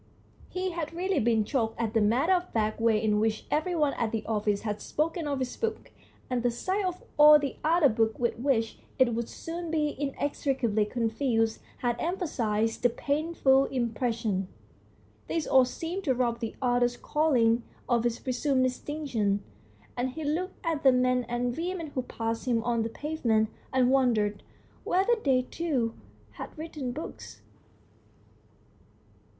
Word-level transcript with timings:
He 0.49 0.71
had 0.71 0.93
really 0.93 1.19
been 1.19 1.45
shocked 1.45 1.79
at 1.79 1.93
the 1.93 2.01
matter 2.01 2.33
of 2.33 2.49
fact 2.51 2.81
way 2.81 2.99
in 3.03 3.19
which 3.19 3.45
every 3.51 3.75
one 3.75 3.93
at 3.93 4.11
the 4.11 4.25
office 4.25 4.61
had 4.63 4.81
spoken 4.81 5.27
of 5.27 5.37
his 5.37 5.55
book, 5.55 5.91
and 6.27 6.41
the 6.41 6.49
sight 6.49 6.83
of 6.83 7.03
all 7.19 7.37
the 7.37 7.57
other 7.63 7.87
books 7.87 8.17
with 8.19 8.39
which 8.39 8.79
it 8.97 9.13
would 9.13 9.29
soon 9.29 9.69
be 9.69 9.95
inextricably 10.01 10.85
confused 10.87 11.61
had 11.83 11.97
emphasised 11.99 12.81
the 12.81 12.89
THE 12.89 12.95
STORY 12.95 13.19
OF 13.19 13.25
A 13.37 13.41
BOOK 13.43 13.45
129 13.69 13.69
painful 13.75 13.77
impression. 13.95 14.47
This 15.27 15.45
all 15.45 15.65
seemed 15.65 16.03
to 16.05 16.15
rob 16.15 16.39
the 16.39 16.55
author's 16.63 16.97
calling 16.97 17.61
of 17.87 18.03
its 18.03 18.17
presumed 18.17 18.63
distinction, 18.63 19.43
and 19.95 20.09
he 20.09 20.23
looked 20.23 20.57
at 20.63 20.81
the 20.81 20.91
men 20.91 21.27
and 21.29 21.55
women 21.55 21.91
who 21.93 22.01
passed 22.01 22.47
him 22.47 22.63
on 22.63 22.81
the 22.81 22.89
pavement, 22.89 23.49
and 23.71 23.91
wondered 23.91 24.41
whether 24.83 25.13
they 25.23 25.43
too 25.43 25.93
had 26.31 26.57
written 26.57 26.91
books. 26.91 27.43